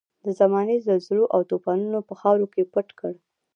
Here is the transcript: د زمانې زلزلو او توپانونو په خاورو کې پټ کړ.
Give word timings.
د 0.25 0.27
زمانې 0.39 0.75
زلزلو 0.85 1.25
او 1.33 1.39
توپانونو 1.49 1.99
په 2.07 2.13
خاورو 2.19 2.47
کې 2.53 2.69
پټ 2.73 2.87
کړ. 2.99 3.13